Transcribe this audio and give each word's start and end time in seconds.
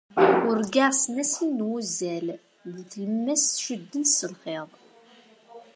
Urgaɣ 0.49 0.91
ssnasel 0.95 1.49
n 1.53 1.65
wuzzal, 1.67 2.27
deg 2.73 2.85
tlemmast 2.91 3.61
cuddent 3.63 4.13
s 4.17 4.19
lxiḍ. 4.31 4.69